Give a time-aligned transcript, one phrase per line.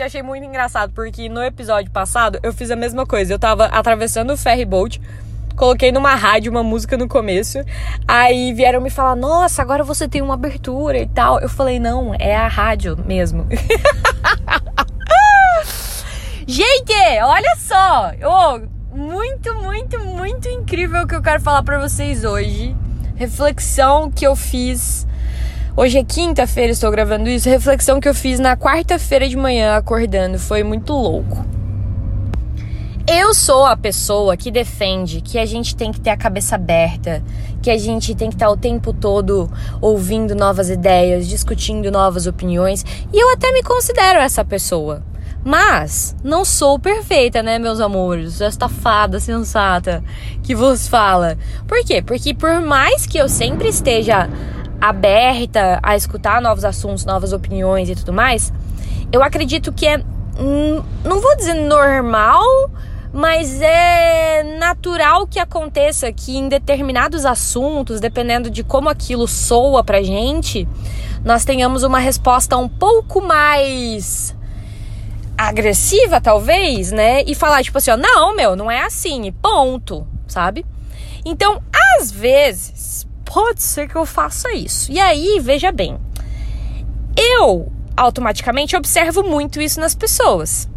[0.00, 3.34] Gente, achei muito engraçado, porque no episódio passado eu fiz a mesma coisa.
[3.34, 4.98] Eu tava atravessando o ferry boat,
[5.54, 7.58] coloquei numa rádio uma música no começo,
[8.08, 11.38] aí vieram me falar: Nossa, agora você tem uma abertura e tal.
[11.38, 13.46] Eu falei: Não, é a rádio mesmo.
[16.48, 18.12] Gente, olha só!
[18.24, 18.58] Oh,
[18.96, 22.74] muito, muito, muito incrível o que eu quero falar para vocês hoje.
[23.16, 25.06] Reflexão que eu fiz
[25.80, 27.48] Hoje é quinta-feira, estou gravando isso.
[27.48, 31.42] Reflexão que eu fiz na quarta-feira de manhã acordando foi muito louco.
[33.08, 37.22] Eu sou a pessoa que defende que a gente tem que ter a cabeça aberta,
[37.62, 42.84] que a gente tem que estar o tempo todo ouvindo novas ideias, discutindo novas opiniões,
[43.10, 45.02] e eu até me considero essa pessoa.
[45.42, 48.42] Mas não sou perfeita, né, meus amores?
[48.42, 50.04] Esta fada sensata
[50.42, 51.38] que vos fala.
[51.66, 52.02] Por quê?
[52.02, 54.28] Porque por mais que eu sempre esteja
[54.80, 58.52] aberta a escutar novos assuntos, novas opiniões e tudo mais,
[59.12, 59.98] eu acredito que é,
[60.38, 62.44] hum, não vou dizer normal,
[63.12, 70.02] mas é natural que aconteça que em determinados assuntos, dependendo de como aquilo soa pra
[70.02, 70.66] gente,
[71.24, 74.34] nós tenhamos uma resposta um pouco mais
[75.36, 77.22] agressiva, talvez, né?
[77.26, 80.64] E falar tipo assim, ó, não, meu, não é assim, ponto, sabe?
[81.24, 81.62] Então,
[81.98, 84.90] às vezes, pode ser que eu faça isso.
[84.90, 85.96] E aí, veja bem,
[87.16, 90.68] eu automaticamente observo muito isso nas pessoas.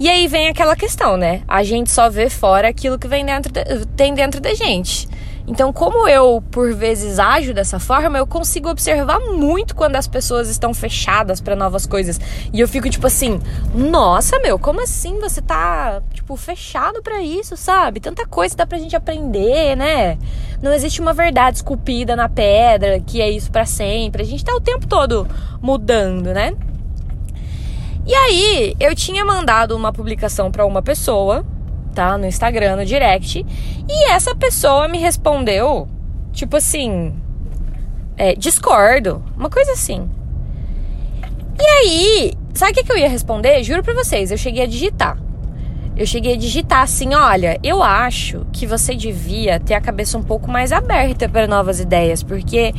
[0.00, 1.42] E aí vem aquela questão, né?
[1.48, 5.07] A gente só vê fora aquilo que vem dentro de, tem dentro da gente.
[5.48, 10.50] Então, como eu por vezes ajo dessa forma, eu consigo observar muito quando as pessoas
[10.50, 12.20] estão fechadas para novas coisas.
[12.52, 13.40] E eu fico tipo assim:
[13.74, 17.98] "Nossa, meu, como assim você tá, tipo, fechado para isso, sabe?
[17.98, 20.18] Tanta coisa dá pra gente aprender, né?
[20.60, 24.22] Não existe uma verdade esculpida na pedra que é isso para sempre.
[24.22, 25.26] A gente tá o tempo todo
[25.62, 26.54] mudando, né?
[28.06, 31.44] E aí, eu tinha mandado uma publicação para uma pessoa
[31.98, 32.16] tá?
[32.16, 33.44] No Instagram, no direct.
[33.88, 35.88] E essa pessoa me respondeu,
[36.32, 37.12] tipo assim,
[38.16, 40.08] é, discordo, uma coisa assim.
[41.60, 43.64] E aí, sabe o que, que eu ia responder?
[43.64, 45.18] Juro pra vocês, eu cheguei a digitar.
[45.96, 50.22] Eu cheguei a digitar assim: olha, eu acho que você devia ter a cabeça um
[50.22, 52.72] pouco mais aberta para novas ideias, porque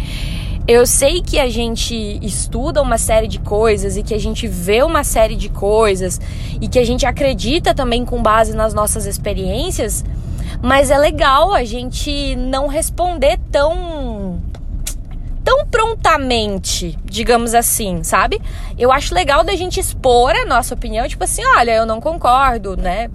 [0.70, 4.84] eu sei que a gente estuda uma série de coisas e que a gente vê
[4.84, 6.22] uma série de coisas
[6.62, 10.06] e que a gente acredita também com base nas nossas experiências,
[10.62, 14.40] mas é legal a gente não responder tão
[15.44, 18.40] tão prontamente, digamos assim, sabe?
[18.78, 22.78] Eu acho legal da gente expor a nossa opinião, tipo assim, olha, eu não concordo,
[22.78, 23.10] né?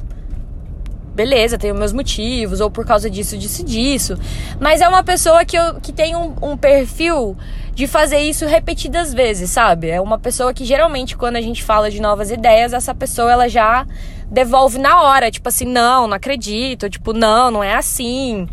[1.15, 4.19] Beleza, tenho meus motivos, ou por causa disso, disso, disso.
[4.61, 7.37] Mas é uma pessoa que, eu, que tem um, um perfil
[7.75, 9.91] de fazer isso repetidas vezes, sabe?
[9.91, 13.49] É uma pessoa que geralmente, quando a gente fala de novas ideias, essa pessoa ela
[13.49, 13.87] já
[14.31, 18.49] devolve na hora, tipo assim, não, não acredito, tipo, não, não é assim.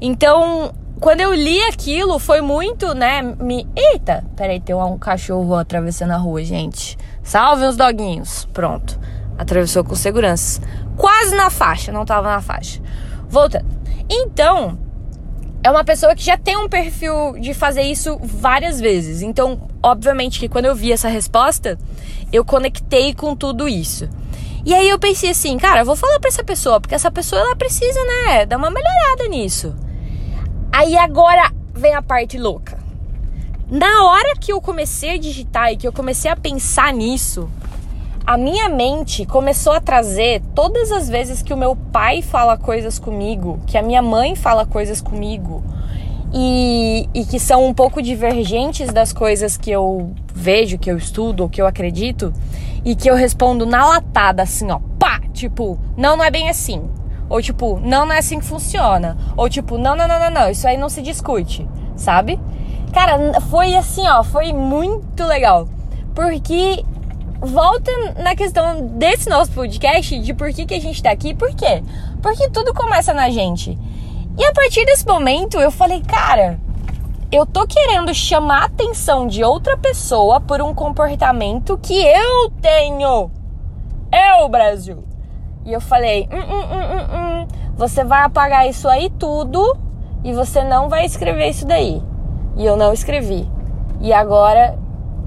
[0.00, 3.22] Então, quando eu li aquilo, foi muito, né?
[3.22, 3.66] Me.
[3.76, 4.24] Eita!
[4.36, 6.98] Peraí, tem um cachorro atravessando a rua, gente.
[7.22, 8.46] Salve os doguinhos.
[8.52, 8.98] Pronto.
[9.38, 10.60] Atravessou com segurança.
[10.96, 12.80] Quase na faixa, não tava na faixa.
[13.28, 13.66] Voltando.
[14.08, 14.78] Então,
[15.62, 19.20] é uma pessoa que já tem um perfil de fazer isso várias vezes.
[19.20, 21.78] Então, obviamente que quando eu vi essa resposta,
[22.32, 24.08] eu conectei com tudo isso.
[24.64, 27.56] E aí eu pensei assim, cara, vou falar para essa pessoa, porque essa pessoa ela
[27.56, 29.74] precisa, né, dar uma melhorada nisso.
[30.72, 32.78] Aí agora vem a parte louca.
[33.68, 37.50] Na hora que eu comecei a digitar e que eu comecei a pensar nisso,
[38.26, 42.98] a minha mente começou a trazer todas as vezes que o meu pai fala coisas
[42.98, 45.62] comigo, que a minha mãe fala coisas comigo,
[46.34, 51.44] e, e que são um pouco divergentes das coisas que eu vejo, que eu estudo,
[51.44, 52.32] ou que eu acredito,
[52.84, 56.82] e que eu respondo na latada, assim, ó, pá, tipo, não, não é bem assim.
[57.28, 59.16] Ou tipo, não, não é assim que funciona.
[59.36, 61.66] Ou tipo, não, não, não, não, não, isso aí não se discute,
[61.96, 62.40] sabe?
[62.92, 65.68] Cara, foi assim, ó, foi muito legal.
[66.14, 66.84] Porque
[67.40, 71.34] volta na questão desse nosso podcast de por que, que a gente tá aqui.
[71.34, 71.82] Por quê?
[72.22, 73.78] Porque tudo começa na gente.
[74.38, 76.58] E a partir desse momento eu falei, cara,
[77.30, 83.30] eu tô querendo chamar a atenção de outra pessoa por um comportamento que eu tenho.
[84.12, 85.04] Eu, Brasil.
[85.64, 87.46] E eu falei, hum, hum, hum, hum, hum.
[87.76, 89.76] você vai apagar isso aí tudo
[90.22, 92.00] e você não vai escrever isso daí.
[92.56, 93.50] E eu não escrevi.
[94.00, 94.78] E agora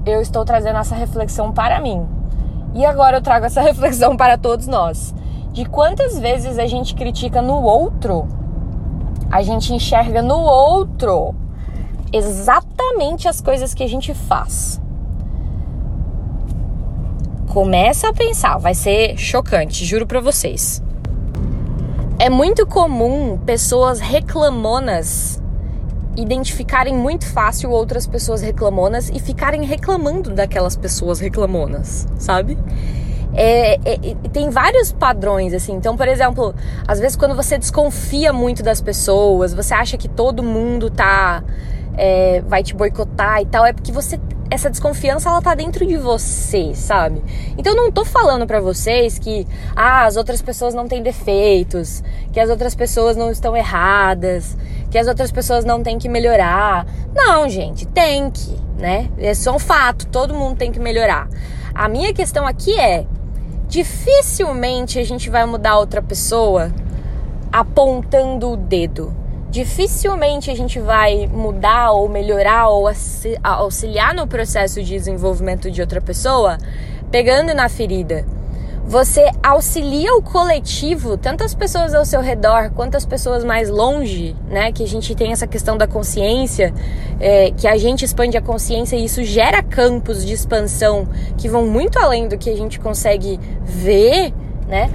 [0.04, 2.06] eu estou trazendo essa reflexão para mim.
[2.74, 5.14] E agora eu trago essa reflexão para todos nós.
[5.52, 8.28] De quantas vezes a gente critica no outro,
[9.30, 11.34] a gente enxerga no outro
[12.12, 14.80] exatamente as coisas que a gente faz.
[17.48, 20.82] Começa a pensar, vai ser chocante, juro para vocês.
[22.18, 25.39] É muito comum pessoas reclamonas
[26.16, 32.58] identificarem muito fácil outras pessoas reclamonas e ficarem reclamando daquelas pessoas reclamonas, sabe?
[33.32, 33.98] É, é,
[34.32, 35.72] tem vários padrões, assim.
[35.72, 36.54] Então, por exemplo,
[36.86, 41.42] às vezes quando você desconfia muito das pessoas, você acha que todo mundo tá.
[41.96, 44.18] É, vai te boicotar e tal, é porque você
[44.50, 47.22] essa desconfiança ela tá dentro de você, sabe?
[47.56, 52.02] Então eu não tô falando para vocês que ah, as outras pessoas não têm defeitos,
[52.32, 54.56] que as outras pessoas não estão erradas,
[54.90, 56.84] que as outras pessoas não têm que melhorar.
[57.14, 59.08] Não, gente, tem que, né?
[59.18, 61.28] É só um fato, todo mundo tem que melhorar.
[61.72, 63.06] A minha questão aqui é
[63.68, 66.72] dificilmente a gente vai mudar outra pessoa
[67.52, 69.14] apontando o dedo
[69.50, 72.88] dificilmente a gente vai mudar ou melhorar ou
[73.42, 76.56] auxiliar no processo de desenvolvimento de outra pessoa
[77.10, 78.24] pegando na ferida.
[78.86, 84.34] Você auxilia o coletivo, tanto as pessoas ao seu redor quanto as pessoas mais longe,
[84.48, 84.72] né?
[84.72, 86.74] Que a gente tem essa questão da consciência,
[87.20, 91.06] é, que a gente expande a consciência e isso gera campos de expansão
[91.36, 94.32] que vão muito além do que a gente consegue ver
[94.70, 94.88] né?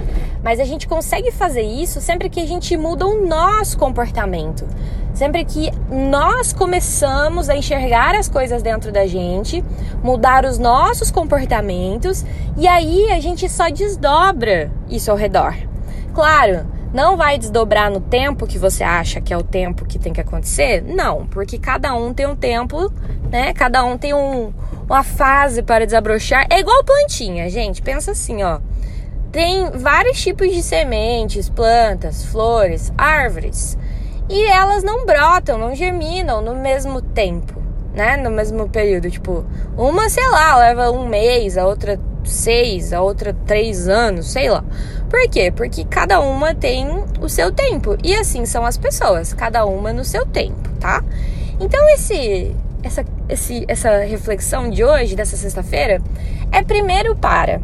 [0.46, 4.64] Mas a gente consegue fazer isso sempre que a gente muda o nosso comportamento.
[5.12, 9.64] Sempre que nós começamos a enxergar as coisas dentro da gente,
[10.04, 12.24] mudar os nossos comportamentos
[12.56, 15.52] e aí a gente só desdobra isso ao redor.
[16.14, 16.64] Claro,
[16.94, 20.20] não vai desdobrar no tempo que você acha que é o tempo que tem que
[20.20, 20.80] acontecer?
[20.80, 22.88] Não, porque cada um tem um tempo,
[23.32, 23.52] né?
[23.52, 24.52] Cada um tem um,
[24.88, 26.46] uma fase para desabrochar.
[26.48, 27.82] É igual plantinha, gente.
[27.82, 28.60] Pensa assim, ó
[29.36, 33.76] tem vários tipos de sementes, plantas, flores, árvores.
[34.30, 37.62] E elas não brotam, não germinam no mesmo tempo,
[37.92, 38.16] né?
[38.16, 39.10] No mesmo período.
[39.10, 39.44] Tipo,
[39.76, 44.64] uma, sei lá, leva um mês, a outra seis, a outra três anos, sei lá.
[45.10, 45.52] Por quê?
[45.54, 46.88] Porque cada uma tem
[47.20, 47.94] o seu tempo.
[48.02, 51.04] E assim são as pessoas, cada uma no seu tempo, tá?
[51.60, 56.00] Então esse essa, esse, essa reflexão de hoje, dessa sexta-feira,
[56.50, 57.60] é primeiro para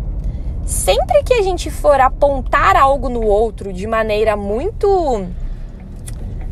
[0.65, 5.27] sempre que a gente for apontar algo no outro de maneira muito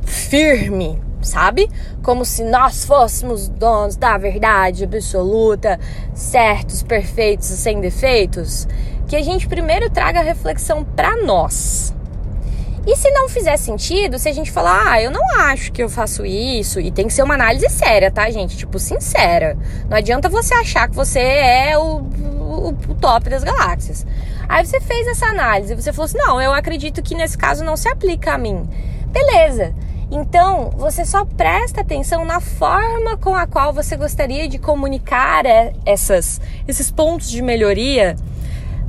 [0.05, 1.69] firme, sabe?
[2.03, 5.79] Como se nós fôssemos donos da verdade absoluta,
[6.15, 8.67] certos, perfeitos, sem defeitos,
[9.07, 11.95] que a gente primeiro traga a reflexão para nós.
[12.87, 15.89] E se não fizer sentido, se a gente falar, ah, eu não acho que eu
[15.89, 18.57] faço isso, e tem que ser uma análise séria, tá, gente?
[18.57, 19.57] Tipo, sincera.
[19.89, 22.01] Não adianta você achar que você é o
[22.51, 24.07] o, o top das galáxias.
[24.49, 27.77] Aí você fez essa análise, você falou assim: não, eu acredito que nesse caso não
[27.77, 28.69] se aplica a mim.
[29.07, 29.75] Beleza.
[30.13, 35.73] Então, você só presta atenção na forma com a qual você gostaria de comunicar é,
[35.87, 38.17] essas, esses pontos de melhoria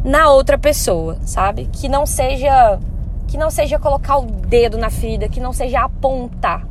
[0.03, 1.69] na outra pessoa, sabe?
[1.71, 2.79] Que não seja
[3.27, 6.67] que não seja colocar o dedo na ferida, que não seja apontar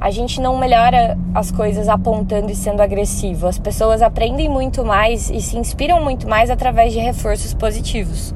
[0.00, 3.46] a gente não melhora as coisas apontando e sendo agressivo.
[3.46, 8.34] As pessoas aprendem muito mais e se inspiram muito mais através de reforços positivos.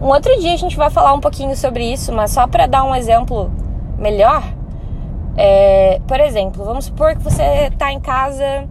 [0.00, 2.84] Um outro dia a gente vai falar um pouquinho sobre isso, mas só para dar
[2.84, 3.50] um exemplo
[3.98, 4.42] melhor.
[5.36, 8.66] É, por exemplo, vamos supor que você está em casa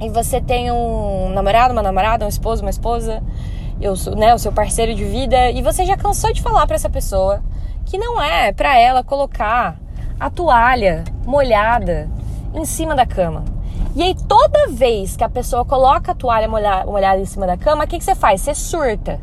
[0.00, 3.22] e você tem um namorado, uma namorada, um esposo, uma esposa,
[3.80, 6.90] eu, né, o seu parceiro de vida, e você já cansou de falar para essa
[6.90, 7.42] pessoa
[7.84, 9.79] que não é para ela colocar
[10.20, 12.08] a toalha molhada
[12.54, 13.42] em cima da cama.
[13.96, 17.84] E aí, toda vez que a pessoa coloca a toalha molhada em cima da cama,
[17.84, 18.42] o que, que você faz?
[18.42, 19.18] Você surta.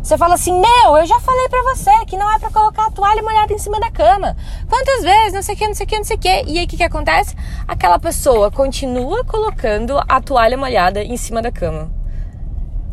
[0.00, 2.90] Você fala assim: Meu, eu já falei pra você que não é pra colocar a
[2.92, 4.36] toalha molhada em cima da cama.
[4.68, 5.32] Quantas vezes?
[5.32, 6.44] Não sei o que, não sei o que, não sei o que.
[6.46, 7.34] E aí, o que, que acontece?
[7.66, 11.90] Aquela pessoa continua colocando a toalha molhada em cima da cama.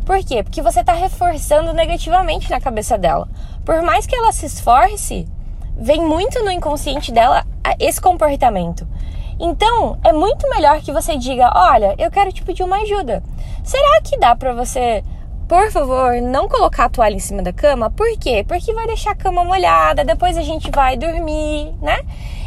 [0.04, 0.42] Por quê?
[0.42, 3.28] Porque você tá reforçando negativamente na cabeça dela.
[3.64, 5.26] Por mais que ela se esforce,
[5.76, 7.44] vem muito no inconsciente dela
[7.78, 8.86] esse comportamento.
[9.38, 13.22] Então, é muito melhor que você diga: "Olha, eu quero te pedir uma ajuda.
[13.62, 15.02] Será que dá para você,
[15.48, 17.90] por favor, não colocar a toalha em cima da cama?
[17.90, 18.44] Por quê?
[18.46, 21.98] Porque vai deixar a cama molhada, depois a gente vai dormir, né?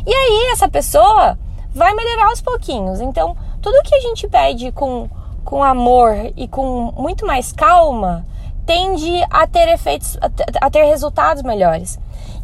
[0.06, 1.38] E aí essa pessoa
[1.74, 3.02] vai melhorar aos pouquinhos.
[3.02, 5.10] Então, tudo que a gente pede com
[5.48, 8.26] com amor e com muito mais calma,
[8.66, 10.18] tende a ter efeitos,
[10.60, 11.98] a ter resultados melhores.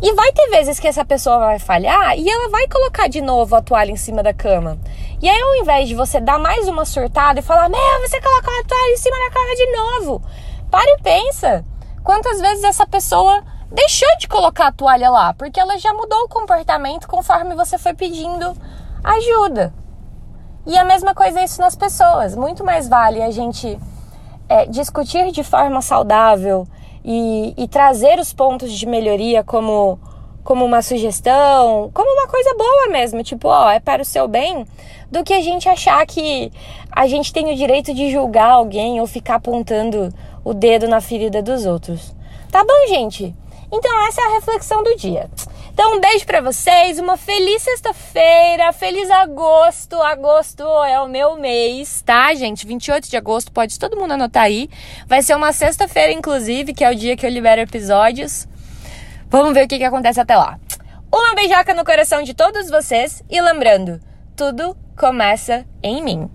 [0.04, 3.56] E vai ter vezes que essa pessoa vai falhar e ela vai colocar de novo
[3.56, 4.78] a toalha em cima da cama.
[5.22, 8.54] E aí, ao invés de você dar mais uma surtada e falar, meu, você colocou
[8.54, 10.22] a toalha em cima da cama de novo,
[10.70, 11.64] para e pensa.
[12.04, 16.28] Quantas vezes essa pessoa deixou de colocar a toalha lá, porque ela já mudou o
[16.28, 18.54] comportamento conforme você foi pedindo
[19.02, 19.74] ajuda.
[20.68, 22.36] E a mesma coisa é isso nas pessoas.
[22.36, 23.80] Muito mais vale a gente
[24.50, 26.68] é, discutir de forma saudável
[27.04, 30.00] e, e trazer os pontos de melhoria como
[30.44, 34.68] como uma sugestão, como uma coisa boa mesmo, tipo, ó, é para o seu bem,
[35.10, 36.52] do que a gente achar que
[36.92, 41.42] a gente tem o direito de julgar alguém ou ficar apontando o dedo na ferida
[41.42, 42.14] dos outros.
[42.52, 43.34] Tá bom, gente?
[43.72, 45.30] Então essa é a reflexão do dia.
[45.74, 50.00] Então um beijo para vocês, uma feliz sexta-feira, feliz agosto.
[50.00, 52.68] Agosto é o meu mês, tá, gente?
[52.68, 54.70] 28 de agosto, pode todo mundo anotar aí.
[55.08, 58.48] Vai ser uma sexta-feira inclusive, que é o dia que eu libero episódios.
[59.32, 60.60] Vamos ver o que, que acontece até lá.
[61.12, 64.00] Uma beijoca no coração de todos vocês e lembrando,
[64.36, 66.30] tudo começa em mim.